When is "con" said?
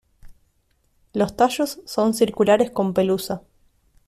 2.71-2.91